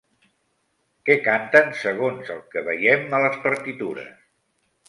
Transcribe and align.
Què 1.09 1.17
canten 1.27 1.69
segons 1.81 2.33
el 2.37 2.41
que 2.55 2.65
veiem 2.71 3.17
a 3.19 3.23
les 3.27 3.39
partitures? 3.47 4.13